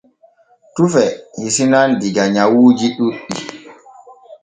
[0.75, 1.03] Tufe
[1.37, 3.35] hisinan diga nyawuuji ɗuuɗɗi.